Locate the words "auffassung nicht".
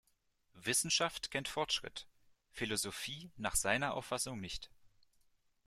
3.93-4.71